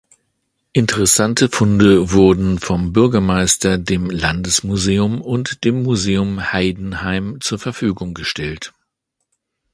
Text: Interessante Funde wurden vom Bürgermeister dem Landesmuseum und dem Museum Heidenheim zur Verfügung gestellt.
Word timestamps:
Interessante 0.73 1.47
Funde 1.47 2.11
wurden 2.11 2.57
vom 2.57 2.91
Bürgermeister 2.91 3.77
dem 3.77 4.09
Landesmuseum 4.09 5.21
und 5.21 5.63
dem 5.63 5.83
Museum 5.83 6.51
Heidenheim 6.51 7.39
zur 7.39 7.59
Verfügung 7.59 8.15
gestellt. 8.15 8.73